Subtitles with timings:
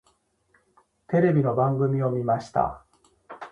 [1.09, 2.83] テレビの番組を見ました。